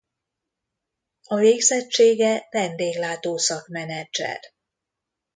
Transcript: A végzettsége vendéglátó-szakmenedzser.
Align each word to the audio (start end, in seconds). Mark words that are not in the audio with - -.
A 1.23 1.35
végzettsége 1.35 2.47
vendéglátó-szakmenedzser. 2.49 4.39